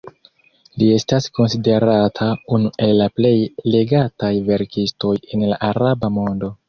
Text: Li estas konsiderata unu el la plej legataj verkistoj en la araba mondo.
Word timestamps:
Li 0.81 0.85
estas 0.93 1.27
konsiderata 1.39 2.29
unu 2.57 2.71
el 2.87 2.93
la 3.03 3.09
plej 3.19 3.35
legataj 3.77 4.33
verkistoj 4.49 5.13
en 5.37 5.47
la 5.53 5.61
araba 5.69 6.11
mondo. 6.19 6.51